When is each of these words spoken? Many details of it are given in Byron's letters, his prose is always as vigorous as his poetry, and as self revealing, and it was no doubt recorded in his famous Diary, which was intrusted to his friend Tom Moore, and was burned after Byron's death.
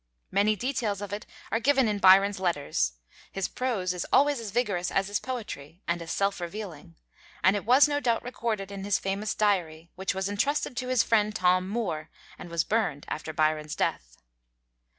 Many 0.31 0.55
details 0.55 0.99
of 0.99 1.13
it 1.13 1.27
are 1.51 1.59
given 1.59 1.87
in 1.87 1.99
Byron's 1.99 2.39
letters, 2.39 2.93
his 3.31 3.47
prose 3.47 3.93
is 3.93 4.03
always 4.11 4.39
as 4.39 4.49
vigorous 4.49 4.89
as 4.89 5.09
his 5.09 5.19
poetry, 5.19 5.83
and 5.87 6.01
as 6.01 6.11
self 6.11 6.39
revealing, 6.41 6.95
and 7.43 7.55
it 7.55 7.65
was 7.65 7.87
no 7.87 7.99
doubt 7.99 8.23
recorded 8.23 8.71
in 8.71 8.83
his 8.83 8.97
famous 8.97 9.35
Diary, 9.35 9.91
which 9.93 10.15
was 10.15 10.27
intrusted 10.27 10.75
to 10.77 10.87
his 10.87 11.03
friend 11.03 11.35
Tom 11.35 11.69
Moore, 11.69 12.09
and 12.39 12.49
was 12.49 12.63
burned 12.63 13.05
after 13.09 13.31
Byron's 13.31 13.75
death. 13.75 14.17